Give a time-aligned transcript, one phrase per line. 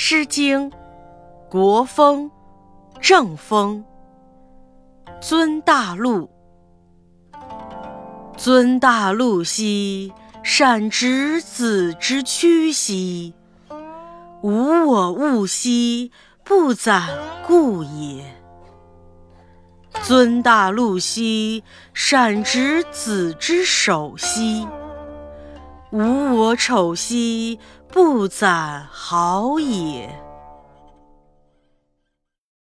[0.00, 0.70] 诗经·
[1.50, 2.30] 国风·
[3.00, 3.84] 正风。
[5.20, 6.30] 尊大陆，
[8.36, 10.12] 尊大陆兮，
[10.44, 13.34] 善执子之躯兮。
[14.40, 16.12] 无我物兮，
[16.44, 17.08] 不宰
[17.44, 18.24] 故也。
[20.04, 24.64] 尊大陆兮，善执子之手兮。
[25.90, 27.58] 无我丑兮，
[27.88, 30.27] 不攒好也。